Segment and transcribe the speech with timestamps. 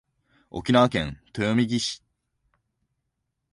[0.49, 2.03] 沖縄県豊見城市